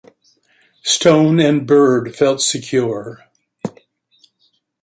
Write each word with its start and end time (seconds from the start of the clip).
Stone 0.81 1.39
and 1.39 1.67
Bird 1.67 2.15
felt 2.15 2.41
secure. 2.41 3.23